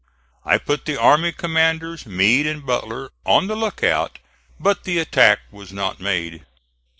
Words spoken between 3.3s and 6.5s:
the lookout, but the attack was not made.